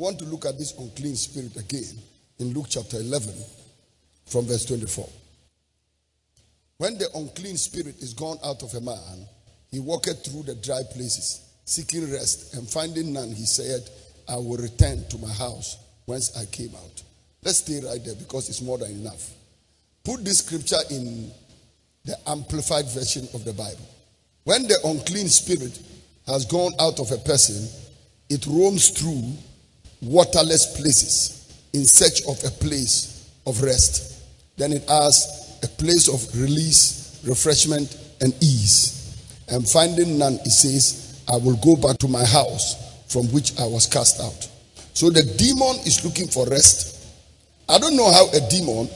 [0.00, 1.94] want to look at this unclean spirit again
[2.38, 3.34] in Luke chapter 11
[4.24, 5.06] from verse 24.
[6.78, 9.28] When the unclean spirit is gone out of a man,
[9.70, 13.82] he walketh through the dry places, seeking rest, and finding none, he said,
[14.26, 15.76] I will return to my house
[16.06, 17.02] whence I came out.
[17.44, 19.30] Let's stay right there because it's more than enough.
[20.02, 21.30] Put this scripture in
[22.06, 23.86] the amplified version of the Bible.
[24.44, 25.78] When the unclean spirit
[26.26, 27.68] has gone out of a person,
[28.30, 29.34] it roams through
[30.02, 34.22] waterless places in search of a place of rest.
[34.56, 39.16] Then it has a place of release, refreshment, and ease.
[39.48, 42.76] And finding none, it says, I will go back to my house
[43.12, 44.48] from which I was cast out.
[44.94, 47.08] So the demon is looking for rest.
[47.68, 48.88] I don't know how a demon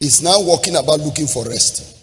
[0.00, 1.94] is now walking about looking for rest.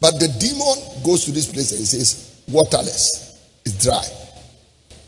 [0.00, 4.04] But the demon goes to this place and says, waterless, it's dry.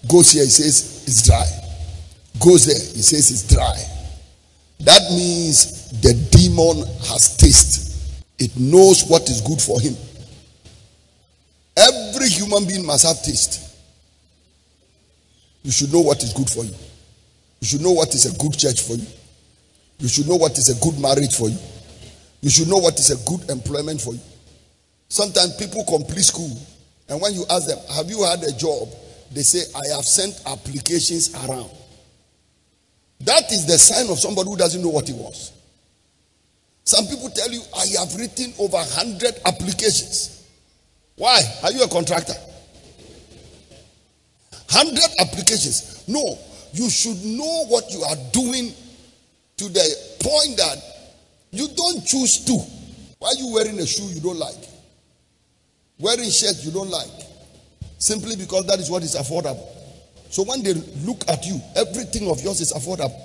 [0.09, 1.59] Goes here, he says, it's dry.
[2.38, 3.76] Goes there, he says, it's dry.
[4.80, 7.90] That means the demon has taste.
[8.38, 9.95] It knows what is good for him.
[11.76, 13.66] Every human being must have taste.
[15.62, 16.74] You should know what is good for you.
[17.60, 19.06] You should know what is a good church for you.
[19.98, 21.58] You should know what is a good marriage for you.
[22.40, 24.20] You should know what is a good employment for you.
[25.08, 26.56] Sometimes people complete school,
[27.08, 28.88] and when you ask them, Have you had a job?
[29.32, 31.70] They say, I have sent applications around.
[33.21, 35.52] That is the sign of somebody who doesn't know what he was.
[36.85, 40.46] Some people tell you, I have written over 100 applications.
[41.16, 41.41] Why?
[41.63, 42.35] Are you a contractor?
[44.73, 46.04] 100 applications.
[46.09, 46.38] No,
[46.73, 48.73] you should know what you are doing
[49.59, 50.79] to the point that
[51.51, 52.52] you don't choose to.
[53.18, 54.68] Why are you wearing a shoe you don't like?
[55.98, 57.10] Wearing shirt you don't like.
[57.98, 59.79] Simply because that is what is affordable.
[60.30, 63.20] So when they look at you, everything of yours is affordable.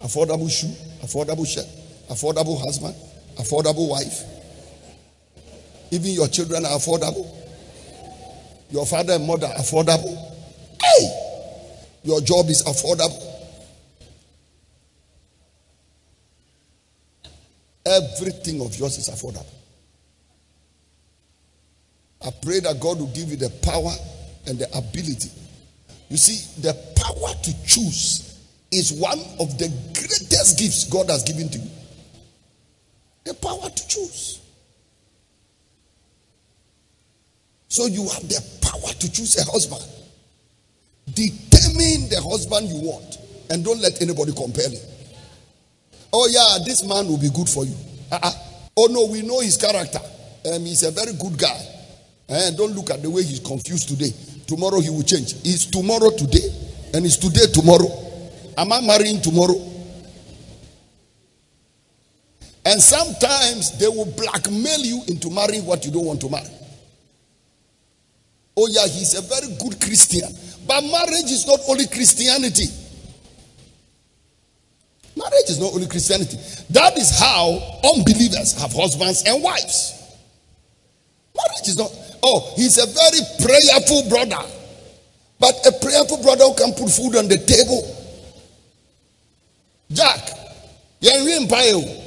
[0.00, 0.68] Affordable shoe,
[1.02, 1.66] affordable shirt,
[2.10, 2.94] affordable husband,
[3.36, 4.22] affordable wife.
[5.90, 7.26] Even your children are affordable.
[8.70, 10.14] Your father and mother affordable.
[10.82, 11.24] Hey!
[12.04, 13.24] Your job is affordable.
[17.86, 19.46] Everything of yours is affordable.
[22.22, 23.92] I pray that God will give you the power
[24.46, 25.30] and the ability.
[26.08, 28.38] You see, the power to choose
[28.70, 31.70] is one of the greatest gifts God has given to you.
[33.24, 34.40] The power to choose.
[37.68, 39.84] So you have the power to choose a husband.
[41.14, 43.18] Determine the husband you want
[43.50, 44.80] and don't let anybody compel you.
[46.12, 47.74] Oh, yeah, this man will be good for you.
[48.10, 48.32] Uh-uh.
[48.76, 50.00] Oh, no, we know his character.
[50.50, 51.60] Um, he's a very good guy.
[52.28, 54.12] And don't look at the way he's confused today.
[54.48, 55.34] Tomorrow he will change.
[55.44, 56.48] It's tomorrow today,
[56.94, 57.86] and it's today tomorrow.
[58.56, 59.60] Am I marrying tomorrow?
[62.64, 66.48] And sometimes they will blackmail you into marrying what you don't want to marry.
[68.56, 70.28] Oh, yeah, he's a very good Christian.
[70.66, 72.66] But marriage is not only Christianity.
[75.14, 76.38] Marriage is not only Christianity.
[76.70, 79.94] That is how unbelievers have husbands and wives.
[81.36, 81.92] Marriage is not.
[82.22, 84.42] Oh, he's a very prayerful brother.
[85.38, 87.82] But a prayerful brother who can put food on the table.
[89.90, 90.20] Jack,
[91.00, 92.04] you're in empire.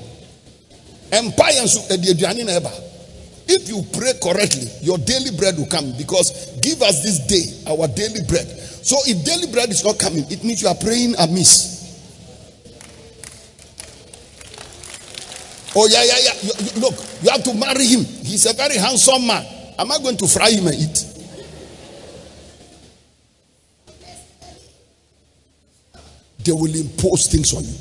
[1.12, 1.66] Empire
[3.54, 7.88] if you pray correctly, your daily bread will come because give us this day our
[7.88, 8.48] daily bread.
[8.48, 11.82] So if daily bread is not coming, it means you are praying amiss.
[15.76, 16.82] Oh, yeah, yeah, yeah.
[16.82, 18.04] Look, you have to marry him.
[18.04, 19.46] He's a very handsome man.
[19.80, 21.06] Am I going to fry him and eat?
[26.44, 27.76] They will impose things on you.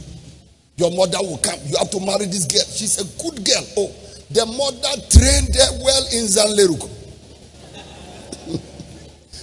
[0.76, 1.58] Your mother will come.
[1.66, 2.62] You have to marry this girl.
[2.64, 3.64] She's a good girl.
[3.76, 3.94] Oh,
[4.30, 6.88] the mother trained her well in Zanleruk.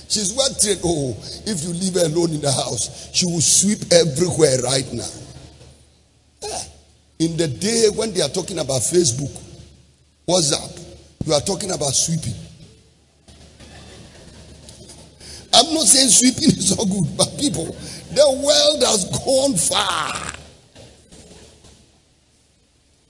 [0.10, 0.80] She's well trained.
[0.84, 5.10] Oh, if you leave her alone in the house, she will sweep everywhere right now.
[6.42, 6.64] Yeah.
[7.20, 9.34] In the day when they are talking about Facebook,
[10.28, 10.87] WhatsApp,
[11.28, 12.34] you are talking about sweeping.
[15.54, 20.34] I'm not saying sweeping is not good, but people, the world has gone far.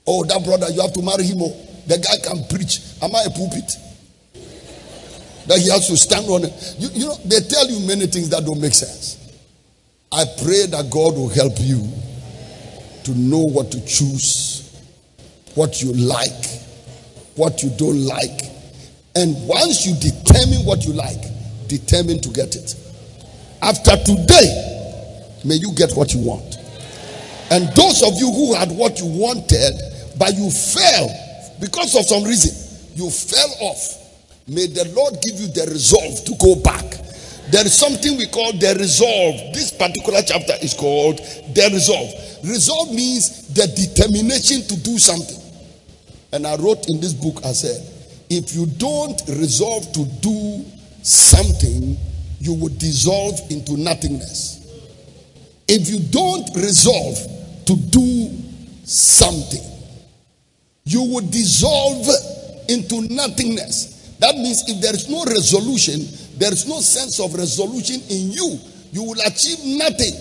[0.07, 1.37] Oh, that brother, you have to marry him.
[1.41, 1.53] Oh,
[1.85, 2.79] the guy can preach.
[3.01, 3.71] Am I a pulpit?
[5.47, 6.75] That he has to stand on it.
[6.79, 9.15] You, you know, they tell you many things that don't make sense.
[10.11, 11.87] I pray that God will help you
[13.03, 14.81] to know what to choose,
[15.55, 16.57] what you like,
[17.37, 18.41] what you don't like.
[19.15, 21.21] And once you determine what you like,
[21.67, 22.75] determine to get it.
[23.61, 26.57] After today, may you get what you want.
[27.49, 29.73] And those of you who had what you wanted,
[30.19, 31.09] but you fell
[31.59, 32.53] because of some reason,
[32.95, 34.03] you fell off.
[34.47, 36.85] May the Lord give you the resolve to go back.
[37.49, 39.53] There is something we call the resolve.
[39.53, 41.17] This particular chapter is called
[41.55, 42.11] the resolve.
[42.43, 45.46] Resolve means the determination to do something.
[46.33, 47.81] And I wrote in this book, I said,
[48.29, 50.65] if you don't resolve to do
[51.01, 51.97] something,
[52.39, 54.55] you will dissolve into nothingness.
[55.67, 57.17] If you don't resolve
[57.65, 58.31] to do
[58.83, 59.63] something,
[60.83, 62.07] you will dissolve
[62.69, 64.15] into nothingness.
[64.19, 66.01] That means if there is no resolution,
[66.37, 68.59] there is no sense of resolution in you,
[68.91, 70.13] you will achieve nothing.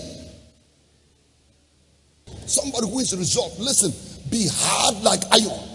[2.45, 3.91] Somebody who is resolved, listen,
[4.29, 5.66] be hard like iron.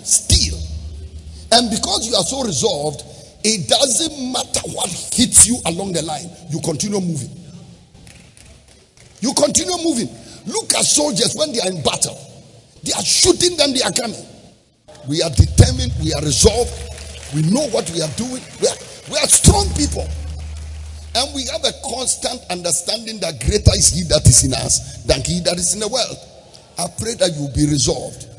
[1.53, 3.05] And because you are so resolved,
[3.45, 7.31] it doesn't matter what hits you along the line, you continue moving.
[9.21, 10.09] You continue moving.
[10.47, 12.19] Look at soldiers when they are in battle,
[12.83, 14.27] they are shooting them, they are coming.
[15.09, 16.71] We are determined, we are resolved,
[17.35, 18.43] we know what we are doing.
[18.61, 18.77] We are,
[19.11, 20.07] we are strong people.
[21.15, 25.23] And we have a constant understanding that greater is He that is in us than
[25.25, 26.17] He that is in the world.
[26.79, 28.32] I pray that you be resolved.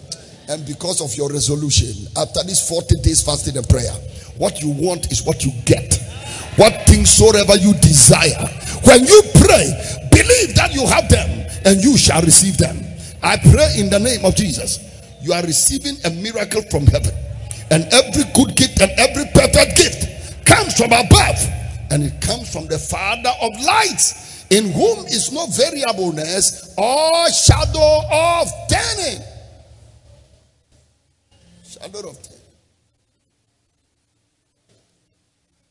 [0.50, 3.94] And because of your resolution, after these 40 days fasting and prayer,
[4.38, 6.00] what you want is what you get.
[6.56, 8.48] What things soever you desire.
[8.84, 9.66] When you pray,
[10.12, 12.78] believe that you have them and you shall receive them.
[13.24, 14.80] I pray in the name of Jesus.
[15.22, 17.16] You are receiving a miracle from heaven.
[17.72, 21.40] And every good gift and every perfect gift comes from above.
[21.90, 28.02] And it comes from the Father of lights, in whom is no variableness or shadow
[28.12, 29.24] of turning.
[31.74, 32.40] Shadow of turning.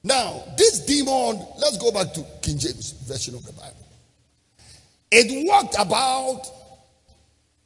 [0.05, 3.77] Now, this demon, let's go back to King James version of the Bible.
[5.13, 6.43] It walked about,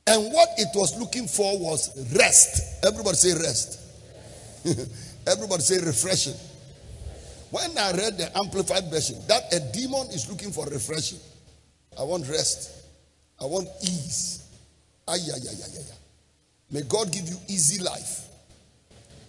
[0.07, 2.85] and what it was looking for was rest.
[2.85, 3.81] Everybody say rest.
[5.27, 6.35] Everybody say refreshing.
[7.51, 11.19] When I read the Amplified Version, that a demon is looking for refreshing.
[11.99, 12.85] I want rest.
[13.41, 14.45] I want ease.
[15.09, 16.06] Ay, ay, ay, ay, ay.
[16.71, 18.27] May God give you easy life.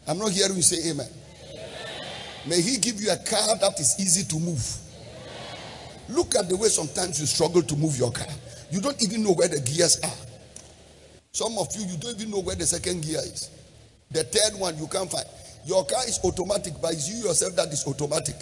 [0.08, 1.08] I'm not hearing you say amen.
[2.48, 4.66] May He give you a car that is easy to move.
[6.10, 8.28] Look at the way sometimes you struggle to move your car.
[8.72, 10.28] You don't even know where the gears are.
[11.32, 13.52] Some of you, you don't even know where the second gear is.
[14.12, 15.26] The third one you can't find.
[15.66, 18.36] Your car is automatic, but it's you yourself that is automatic.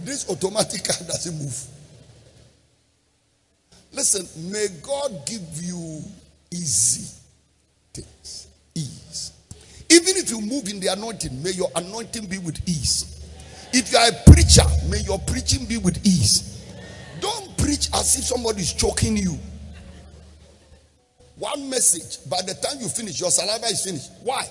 [0.00, 1.64] This automatic car doesn't move.
[3.92, 6.02] Listen, may God give you
[6.50, 7.08] easy
[7.96, 8.48] things.
[8.74, 9.32] Ease.
[9.90, 13.16] Even if you move in the anointing, may your anointing be with ease.
[13.72, 16.64] If you are a preacher, may your preaching be with ease.
[17.20, 19.38] Don't preach as if somebody is choking you.
[21.38, 24.10] One message, by the time you finish, your saliva is finished.
[24.22, 24.48] Why?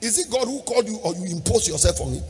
[0.00, 2.24] Is it God who called you or you impose yourself on him?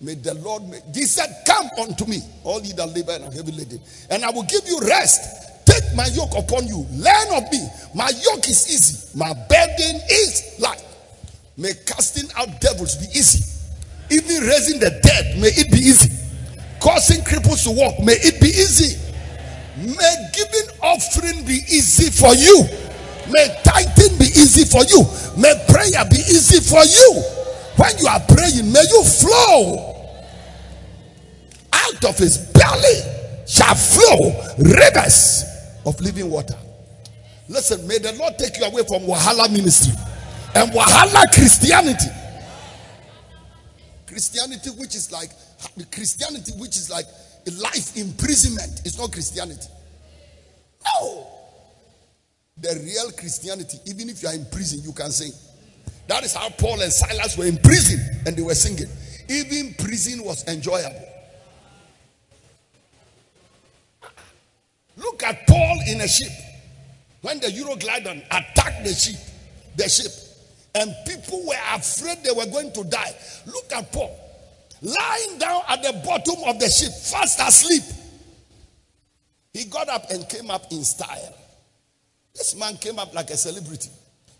[0.00, 0.82] May the Lord make.
[0.94, 3.80] He said, Come unto me, all ye that labor and are heavy laden,
[4.10, 5.50] and I will give you rest.
[5.94, 6.86] My yoke upon you.
[6.90, 7.66] Learn of me.
[7.94, 9.18] My yoke is easy.
[9.18, 10.84] My burden is light.
[11.56, 13.44] May casting out devils be easy.
[14.10, 16.10] Even raising the dead, may it be easy.
[16.80, 19.00] Causing cripples to walk, may it be easy.
[19.78, 22.64] May giving offering be easy for you.
[23.30, 25.06] May tithing be easy for you.
[25.40, 27.22] May prayer be easy for you.
[27.76, 29.90] When you are praying, may you flow.
[31.72, 33.00] Out of his belly
[33.46, 35.53] shall flow rivers
[35.86, 36.56] of living water.
[37.48, 39.92] Listen, may the Lord take you away from Wahala ministry
[40.54, 42.08] and Wahala Christianity.
[44.06, 45.30] Christianity, which is like
[45.90, 47.06] Christianity, which is like
[47.46, 49.68] a life imprisonment, it's not Christianity.
[50.84, 51.26] No.
[52.58, 55.32] The real Christianity, even if you are in prison, you can sing.
[56.06, 58.88] That is how Paul and Silas were in prison and they were singing.
[59.28, 61.08] Even prison was enjoyable.
[64.96, 66.32] Look at Paul in a ship.
[67.22, 69.16] When the Euroclydon attacked the ship,
[69.76, 70.12] the ship,
[70.74, 73.14] and people were afraid they were going to die.
[73.46, 74.20] Look at Paul
[74.84, 77.82] lying down at the bottom of the ship, fast asleep.
[79.52, 81.34] He got up and came up in style.
[82.34, 83.90] This man came up like a celebrity.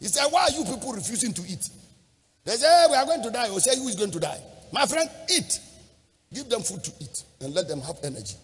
[0.00, 1.69] He said, Why are you people refusing to eat?
[2.45, 3.49] They said, hey, We are going to die.
[3.49, 4.41] He say, Who is going to die?
[4.73, 5.61] My friend, eat.
[6.33, 8.35] Give them food to eat and let them have energy.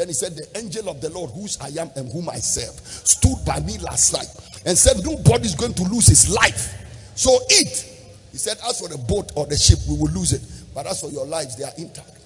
[0.00, 2.72] Then he said, The angel of the Lord, whose I am and whom I serve,
[3.04, 4.32] stood by me last night
[4.64, 6.72] and said, Nobody is going to lose his life.
[7.14, 7.84] So eat.
[8.32, 10.40] He said, As for the boat or the ship, we will lose it.
[10.74, 12.16] But as for your lives, they are intact.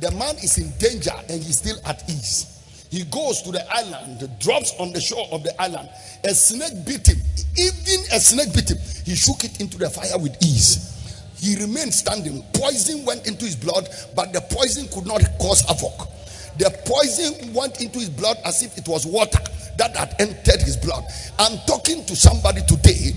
[0.00, 2.88] The man is in danger and he's still at ease.
[2.90, 5.88] He goes to the island, drops on the shore of the island.
[6.24, 7.22] A snake bit him.
[7.56, 8.78] Even a snake bit him.
[9.04, 11.30] He shook it into the fire with ease.
[11.38, 12.42] He remained standing.
[12.52, 16.15] Poison went into his blood, but the poison could not cause havoc.
[16.58, 19.40] The poison went into his blood as if it was water
[19.76, 21.04] that had entered his blood.
[21.38, 23.12] I'm talking to somebody today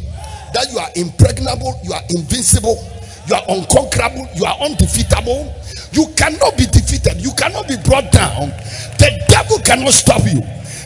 [0.54, 2.78] that you are impregnable, you are invincible,
[3.28, 5.56] you are unconquerable, you are undefeatable.
[5.92, 8.50] You cannot be defeated, you cannot be brought down.
[9.00, 10.44] The devil cannot stop you.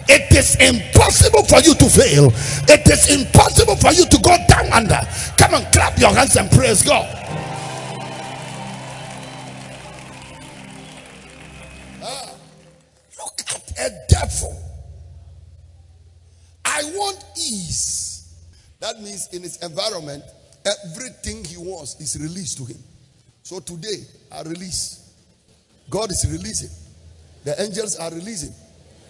[0.07, 2.27] It is impossible for you to fail.
[2.67, 4.99] It is impossible for you to go down under.
[5.37, 7.22] Come on, clap your hands and praise God.
[14.23, 14.55] Devil.
[16.65, 18.35] I want ease.
[18.79, 20.23] That means in his environment,
[20.65, 22.77] everything he wants is released to him.
[23.43, 25.13] So today, I release.
[25.89, 26.69] God is releasing.
[27.43, 28.53] The angels are releasing.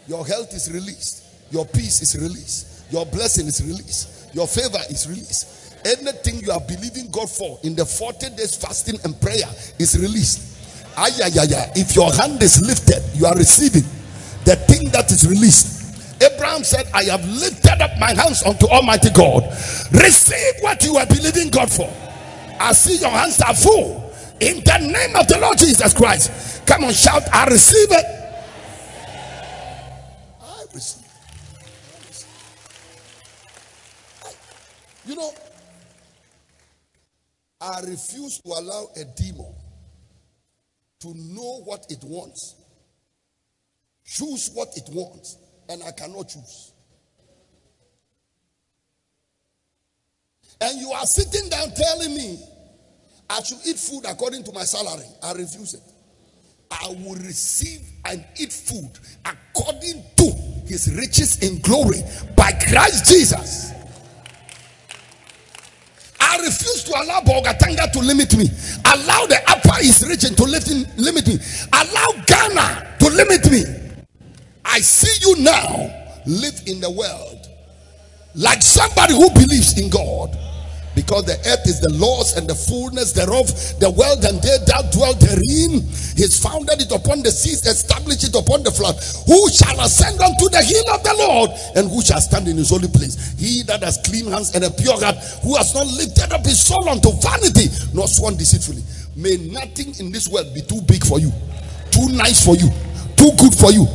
[0.08, 1.24] Your health is released.
[1.52, 2.92] Your peace is released.
[2.92, 4.36] Your blessing is released.
[4.36, 5.76] Your favor is released.
[5.86, 9.46] Anything you are believing God for in the 40 days fasting and prayer
[9.78, 10.50] is released.
[10.98, 11.72] Ay, ay, ay, ay.
[11.76, 13.84] If your hand is lifted, you are receiving
[14.46, 16.22] the thing that is released.
[16.22, 19.44] Abraham said, I have lifted up my hands unto Almighty God.
[19.92, 21.92] Receive what you are believing God for.
[22.60, 24.14] I see your hands are full.
[24.40, 26.66] In the name of the Lord Jesus Christ.
[26.66, 28.06] Come on, shout, I receive it.
[30.42, 31.06] I receive.
[31.06, 32.30] I receive.
[34.26, 34.30] I,
[35.06, 35.32] you know,
[37.62, 39.54] I refuse to allow a demon
[41.02, 42.56] to know what it wants,
[44.14, 45.38] choose what it wants,
[45.70, 46.72] and I cannot choose.
[50.62, 52.40] And you are sitting down telling me
[53.30, 55.08] I should eat food according to my salary.
[55.24, 55.82] I refuse it.
[56.72, 58.92] I will receive and eat food
[59.26, 60.32] according to
[60.68, 62.02] his riches in glory
[62.38, 63.72] by Christ Jesus.
[66.20, 68.50] I refuse to allow Bolgatanga to limit me.
[68.86, 71.38] Allow the Upper East region to limit me.
[71.74, 73.83] Allow Ghana to limit me.
[74.74, 75.70] I see you now
[76.26, 77.48] live in the world
[78.34, 80.36] like somebody who believes in God
[80.98, 83.46] because the earth is the Lord's and the fullness thereof,
[83.78, 85.86] the world and they that dwell therein.
[86.18, 88.98] He's founded it upon the seas, established it upon the flood.
[89.30, 92.74] Who shall ascend unto the hill of the Lord, and who shall stand in his
[92.74, 93.38] holy place?
[93.38, 96.58] He that has clean hands and a pure heart, who has not lifted up his
[96.58, 98.82] soul unto vanity, nor sworn deceitfully.
[99.14, 101.30] May nothing in this world be too big for you,
[101.94, 102.74] too nice for you,
[103.14, 103.86] too good for you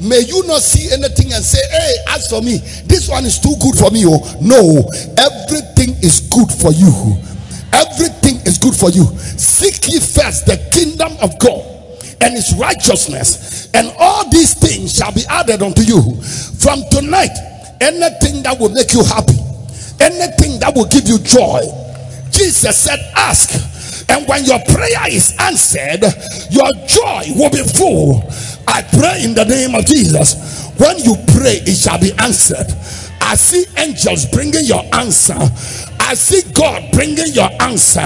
[0.00, 3.54] may you not see anything and say, Hey, as for me, this one is too
[3.60, 4.04] good for me.
[4.06, 4.84] Oh, no,
[5.18, 7.16] everything is good for you.
[7.72, 9.04] Everything is good for you.
[9.38, 11.64] Seek ye first the kingdom of God
[12.20, 16.20] and his righteousness, and all these things shall be added unto you.
[16.58, 17.32] From tonight,
[17.80, 19.38] anything that will make you happy,
[20.00, 21.60] anything that will give you joy,
[22.30, 23.69] Jesus said, Ask.
[24.10, 26.02] And when your prayer is answered,
[26.50, 28.26] your joy will be full.
[28.66, 30.66] I pray in the name of Jesus.
[30.78, 32.66] When you pray, it shall be answered.
[33.20, 35.38] I see angels bringing your answer.
[36.00, 38.02] I see God bringing your answer.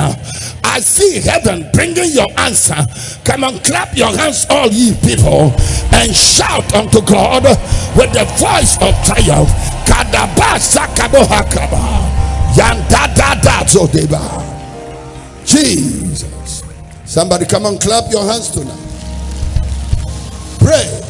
[0.65, 2.77] I see heaven bringing your answer.
[3.25, 5.55] Come on, clap your hands, all ye people,
[5.95, 7.45] and shout unto God
[7.97, 9.49] with the voice of triumph.
[15.45, 16.63] Jesus.
[17.05, 18.81] Somebody come and clap your hands tonight.
[20.59, 21.01] Pray.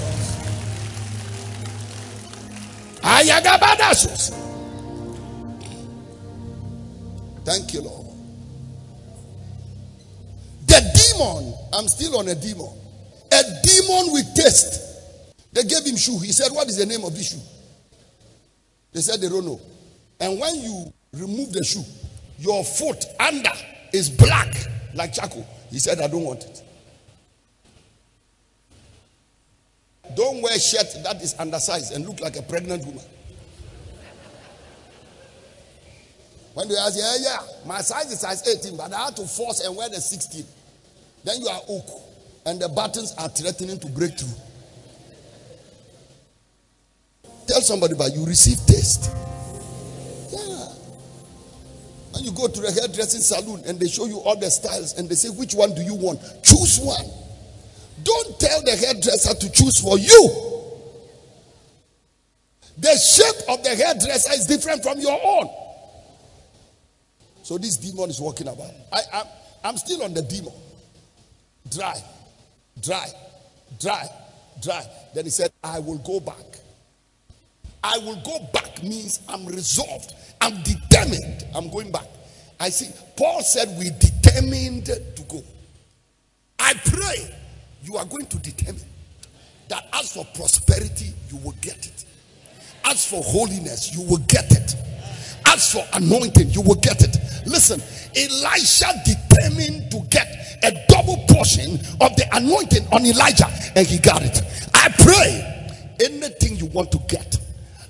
[7.44, 8.06] Thank you, Lord.
[10.66, 12.68] The demon, I'm still on a demon.
[13.30, 14.80] A demon with taste.
[15.52, 16.18] They gave him shoe.
[16.18, 17.40] He said, What is the name of this shoe?
[18.92, 19.60] They said they don't know.
[20.20, 21.84] And when you remove the shoe,
[22.38, 23.50] your foot under
[23.94, 24.52] is black
[24.94, 25.46] like charcoal.
[25.70, 26.62] He said, I don't want it.
[30.16, 33.04] Don't wear shirt that is undersized and look like a pregnant woman.
[36.54, 39.60] When they ask, yeah, yeah, my size is size 18, but I had to force
[39.66, 40.44] and wear the 16.
[41.24, 42.02] Then you are hook,
[42.46, 44.34] and the buttons are threatening to break through.
[47.48, 49.10] Tell somebody, but you receive taste.
[52.14, 55.08] When you go to the hairdressing salon and they show you all the styles and
[55.08, 56.20] they say, which one do you want?
[56.44, 57.04] Choose one.
[58.04, 60.52] Don't tell the hairdresser to choose for you.
[62.78, 65.50] The shape of the hairdresser is different from your own.
[67.42, 68.70] So this demon is walking about.
[68.92, 69.26] I, I'm,
[69.64, 70.52] I'm still on the demon.
[71.68, 72.00] Dry,
[72.80, 73.08] dry,
[73.80, 74.06] dry,
[74.62, 74.84] dry.
[75.16, 76.60] Then he said, I will go back.
[77.82, 80.14] I will go back means I'm resolved.
[80.44, 81.46] I'm determined.
[81.54, 82.06] I'm going back.
[82.60, 82.90] I see.
[83.16, 85.42] Paul said, We determined to go.
[86.58, 87.34] I pray
[87.82, 88.82] you are going to determine
[89.68, 92.04] that as for prosperity, you will get it.
[92.84, 94.76] As for holiness, you will get it.
[95.46, 97.16] As for anointing, you will get it.
[97.46, 97.80] Listen,
[98.14, 104.22] Elisha determined to get a double portion of the anointing on Elijah, and he got
[104.22, 104.42] it.
[104.74, 107.38] I pray anything you want to get,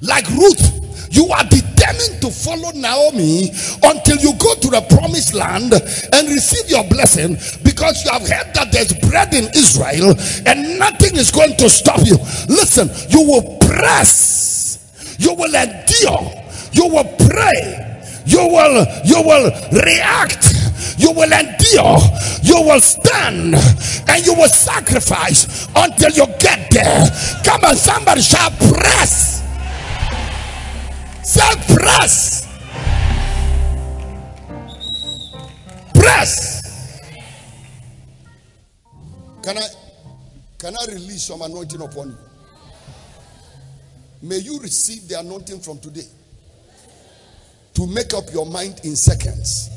[0.00, 0.83] like Ruth,
[1.14, 3.50] you are determined to follow Naomi
[3.84, 8.50] until you go to the promised land and receive your blessing because you have heard
[8.54, 10.10] that there's bread in Israel
[10.46, 12.16] and nothing is going to stop you.
[12.50, 16.42] Listen, you will press, you will endure,
[16.72, 17.80] you will pray.
[18.26, 19.50] You will you will
[19.84, 20.48] react.
[20.96, 21.98] You will endure.
[22.42, 27.06] You will stand and you will sacrifice until you get there.
[27.44, 29.43] Come on somebody shall press
[31.24, 32.46] say press
[35.94, 37.00] press
[39.42, 39.66] can i
[40.58, 42.16] can i release some anointing upon you
[44.22, 46.06] may you receive the anointing from today
[47.74, 49.70] to make up your mind in seconds.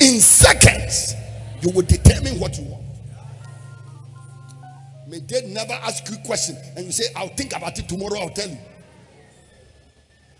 [0.00, 1.14] In seconds,
[1.60, 2.84] you will determine what you want.
[5.08, 8.20] May they never ask you a question and you say, I'll think about it tomorrow,
[8.20, 8.58] I'll tell you.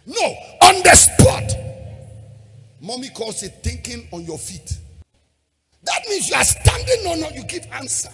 [0.06, 1.52] No, on the spot.
[2.80, 4.78] Mommy calls it thinking on your feet.
[5.82, 8.10] That means you are standing on, you give answer.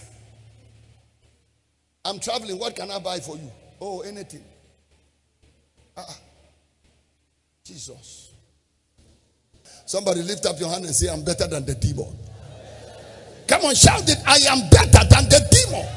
[2.05, 2.59] I'm traveling.
[2.59, 3.51] What can I buy for you?
[3.79, 4.43] Oh, anything.
[5.95, 6.13] Uh-uh.
[7.63, 8.31] Jesus.
[9.85, 12.17] Somebody lift up your hand and say, I'm better than the demon.
[13.47, 14.17] Come on, shout it.
[14.25, 15.87] I am better than the demon.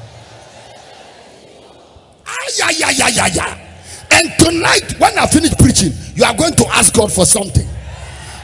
[2.27, 3.66] Ah, yeah, yeah, yeah, yeah, yeah.
[4.17, 7.69] And tonight, when I finish preaching, you are going to ask God for something.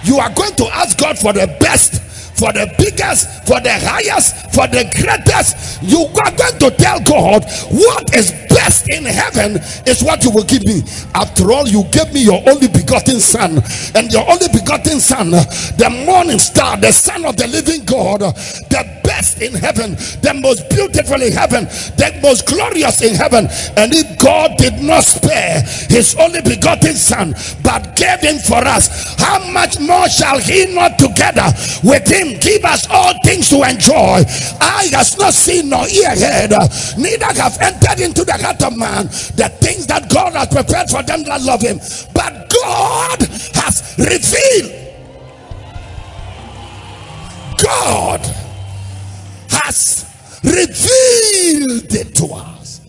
[0.05, 2.03] You are going to ask God for the best
[2.43, 5.81] for the biggest, for the highest, for the greatest.
[5.81, 10.43] You are going to tell God what is best in heaven is what you will
[10.45, 10.83] give me.
[11.15, 13.63] After all, you gave me your only begotten son,
[13.95, 19.02] and your only begotten son, the morning star, the son of the living God, the
[19.23, 23.47] best in heaven, the most beautiful in heaven, the most glorious in heaven.
[23.77, 29.15] And if God did not spare his only begotten son, but gave him for us,
[29.19, 31.47] how much more shall he not together
[31.85, 32.39] with him?
[32.41, 34.25] give us all things to enjoy.
[34.61, 36.51] Eye has not seen nor ear heard,
[36.99, 39.07] neither have entered into the heart of man
[39.39, 41.79] the things that God has prepared for them that love him.
[42.13, 43.21] But God
[43.55, 44.83] has revealed.
[47.63, 48.42] God
[49.65, 50.07] has
[50.45, 52.81] revealed it to us.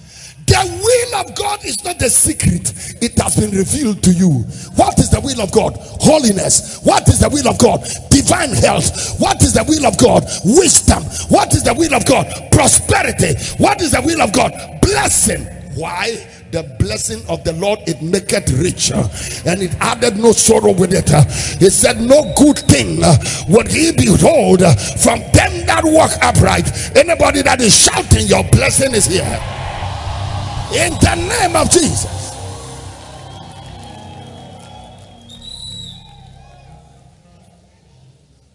[0.45, 4.43] The will of God is not a secret, it has been revealed to you.
[4.75, 5.77] What is the will of God?
[6.01, 6.79] Holiness.
[6.83, 7.81] What is the will of God?
[8.09, 9.19] Divine health.
[9.19, 10.23] What is the will of God?
[10.45, 11.03] Wisdom.
[11.29, 12.27] What is the will of God?
[12.51, 13.33] Prosperity.
[13.57, 14.51] What is the will of God?
[14.81, 15.45] Blessing.
[15.75, 16.27] Why?
[16.53, 20.93] the blessing of the Lord it maketh richer uh, and it added no sorrow with
[20.93, 21.11] it.
[21.11, 21.25] Uh.
[21.57, 23.17] He said, No good thing uh,
[23.49, 24.61] would he behold
[25.01, 26.69] from them that walk upright.
[26.95, 29.23] Anybody that is shouting, Your blessing is here
[30.73, 32.21] in the name of Jesus.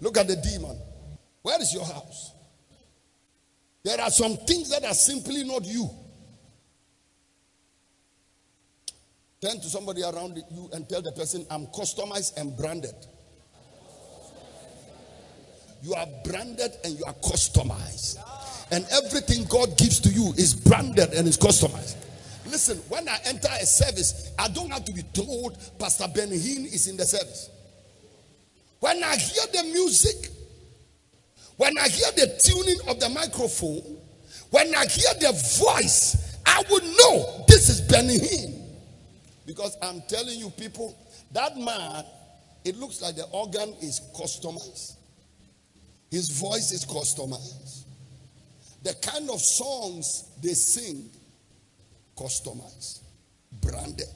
[0.00, 0.78] Look at the demon.
[1.42, 2.33] Where is your house?
[3.83, 5.88] There are some things that are simply not you.
[9.40, 12.94] Turn to somebody around you and tell the person, I'm customized and branded.
[15.82, 18.18] You are branded and you are customized.
[18.70, 21.96] And everything God gives to you is branded and is customized.
[22.46, 26.86] Listen, when I enter a service, I don't have to be told Pastor Ben is
[26.86, 27.50] in the service.
[28.80, 30.30] When I hear the music,
[31.56, 33.98] when I hear the tuning of the microphone,
[34.50, 38.62] when I hear the voice, I would know this is Hinn.
[39.44, 40.96] Because I'm telling you, people,
[41.32, 42.04] that man,
[42.64, 44.97] it looks like the organ is customized.
[46.10, 47.84] His voice is customized.
[48.82, 51.10] The kind of songs they sing
[52.16, 53.00] customized,
[53.60, 54.06] branded.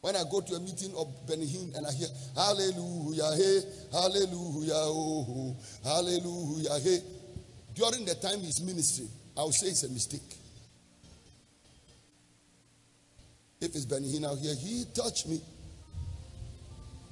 [0.00, 1.46] When I go to a meeting of Benny
[1.76, 3.60] and I hear Hallelujah, hey,
[3.92, 6.98] Hallelujah, oh, oh, Hallelujah, hey.
[7.74, 10.36] During the time he's ministering, I'll say it's a mistake.
[13.60, 15.40] If it's Hinn out here, he touched me.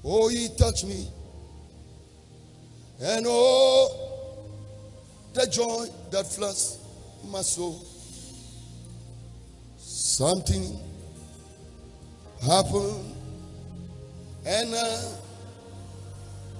[0.04, 1.08] Oh, he touched me.
[3.00, 4.46] And oh,
[5.34, 6.78] the joy that floods
[7.30, 7.84] my soul.
[9.76, 10.78] Something
[12.42, 13.14] happened,
[14.46, 15.02] and uh,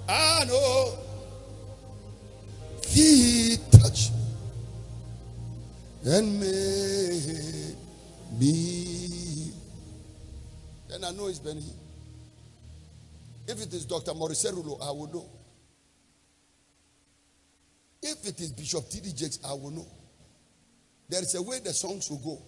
[0.07, 0.93] I know
[2.85, 4.11] He touched
[6.05, 7.75] and made
[8.39, 9.51] me.
[10.89, 11.63] Then I know it's Benny.
[13.47, 14.13] If it is Dr.
[14.13, 15.25] Morris Cerullo, I will know.
[18.09, 19.11] If it is Bishop T.D.
[19.13, 19.87] Jakes, I will know.
[21.09, 22.41] There is a way the songs will go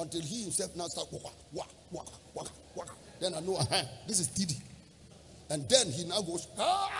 [0.00, 2.92] until he himself now start waka, waka, waka, waka, waka.
[3.20, 4.54] Then I know, uh-huh, this is T.D.
[5.50, 6.90] And then he now goes, ah,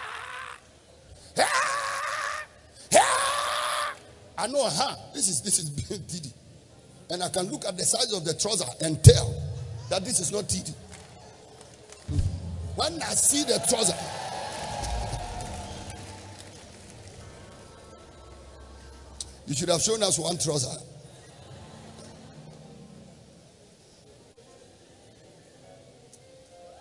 [1.39, 2.45] ah,
[2.95, 3.95] ah.
[4.39, 5.71] I know, uh-huh, this is this is
[6.09, 6.33] T.D.
[7.11, 9.35] And I can look at the size of the trouser and tell
[9.91, 10.75] that this is not TD.
[12.75, 13.95] When I see the trouser,
[19.47, 20.77] you should have shown us one trouser.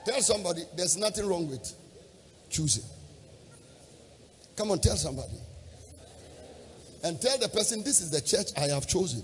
[0.05, 1.73] Tell somebody there's nothing wrong with
[2.49, 2.83] choosing.
[4.55, 5.37] Come on, tell somebody.
[7.03, 9.23] And tell the person, this is the church I have chosen.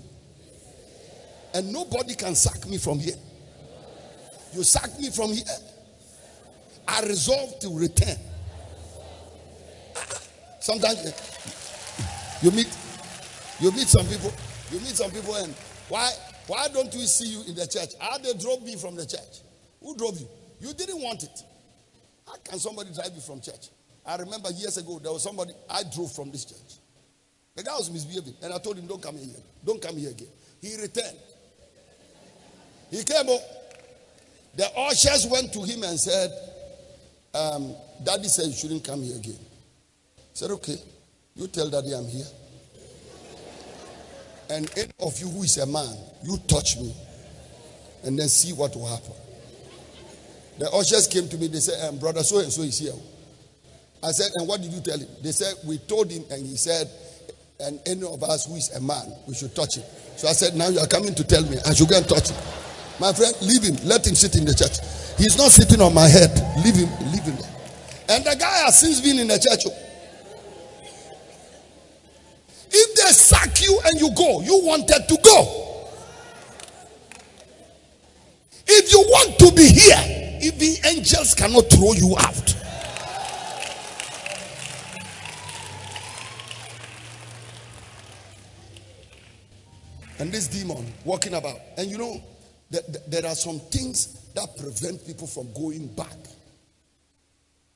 [1.54, 3.16] And nobody can sack me from here.
[4.54, 5.44] You sack me from here.
[6.86, 8.16] I resolve to return.
[10.60, 11.12] Sometimes
[12.42, 12.68] you meet
[13.62, 14.32] you meet some people,
[14.70, 15.54] you meet some people, and
[15.88, 16.10] why
[16.48, 17.90] why don't we see you in the church?
[18.00, 19.40] How they drove me from the church?
[19.80, 20.28] Who drove you?
[20.60, 21.42] You didn't want it.
[22.26, 23.68] How can somebody drive you from church?
[24.04, 26.78] I remember years ago there was somebody I drove from this church.
[27.54, 29.24] The guy was misbehaving, and I told him, Don't come here.
[29.24, 29.42] again.
[29.64, 30.28] Don't come here again.
[30.60, 31.18] He returned.
[32.90, 33.40] He came up.
[34.54, 36.30] The ushers went to him and said,
[37.34, 39.38] um, Daddy said you shouldn't come here again.
[39.38, 40.76] He said, Okay,
[41.34, 42.26] you tell Daddy I'm here.
[44.52, 46.94] And any of you who is a man, you touch me
[48.04, 49.14] and then see what will happen.
[50.58, 52.92] The ushers came to me, they said, um, Brother so and so is here.
[54.02, 55.08] I said, And what did you tell him?
[55.22, 56.90] They said, We told him, and he said,
[57.60, 59.84] And any of us who is a man, we should touch him.
[60.16, 62.28] So I said, Now you are coming to tell me I should go and touch
[62.28, 62.36] him.
[63.00, 63.76] My friend, leave him.
[63.88, 64.76] Let him sit in the church.
[65.16, 66.30] He's not sitting on my head.
[66.62, 66.90] Leave him.
[67.10, 67.50] Leave him there.
[68.10, 69.64] And the guy has since been in the church.
[72.74, 75.88] If they sack you and you go, you wanted to go.
[78.66, 82.56] If you want to be here, even angels cannot throw you out.
[90.18, 92.22] And this demon walking about, and you know,
[92.70, 96.16] that there are some things that prevent people from going back.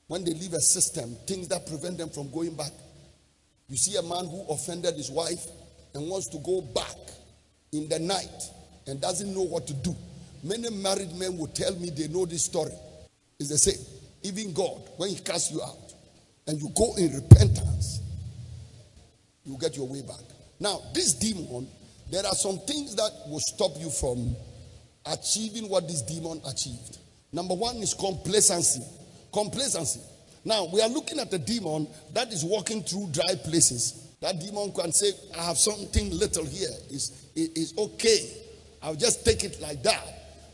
[0.07, 2.71] When they leave a system, things that prevent them from going back.
[3.67, 5.45] You see a man who offended his wife
[5.93, 6.95] and wants to go back
[7.71, 8.43] in the night
[8.87, 9.95] and doesn't know what to do.
[10.43, 12.71] Many married men will tell me they know this story.
[13.39, 13.83] It's the same.
[14.23, 15.93] Even God, when He casts you out
[16.47, 18.01] and you go in repentance,
[19.43, 20.19] you get your way back.
[20.59, 21.67] Now, this demon,
[22.11, 24.35] there are some things that will stop you from
[25.05, 26.97] achieving what this demon achieved.
[27.31, 28.81] Number one is complacency.
[29.31, 30.01] Complacency.
[30.43, 34.06] Now, we are looking at a demon that is walking through dry places.
[34.19, 36.69] That demon can say, I have something little here.
[36.89, 38.31] It's, it's okay.
[38.81, 40.03] I'll just take it like that.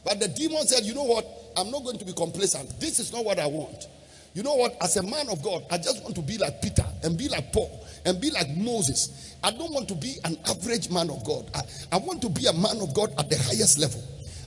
[0.03, 1.25] But the demon said, You know what?
[1.55, 2.79] I'm not going to be complacent.
[2.79, 3.87] This is not what I want.
[4.33, 4.75] You know what?
[4.81, 7.53] As a man of God, I just want to be like Peter and be like
[7.53, 9.35] Paul and be like Moses.
[9.43, 11.49] I don't want to be an average man of God.
[11.53, 14.03] I, I want to be a man of God at the highest level.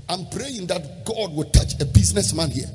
[0.09, 2.66] I'm praying that God will touch a businessman here.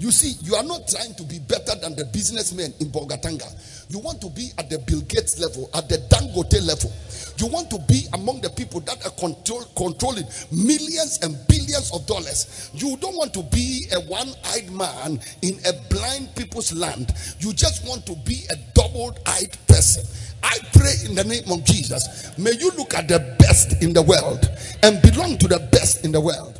[0.00, 3.44] You see, you are not trying to be better than the businessmen in Bolgatanga.
[3.90, 6.90] You want to be at the Bill Gates level, at the Dangote level.
[7.36, 12.06] You want to be among the people that are control, controlling millions and billions of
[12.06, 12.70] dollars.
[12.72, 17.12] You don't want to be a one eyed man in a blind people's land.
[17.40, 20.04] You just want to be a double eyed person.
[20.42, 22.36] I pray in the name of Jesus.
[22.38, 24.48] May you look at the best in the world
[24.82, 26.59] and belong to the best in the world.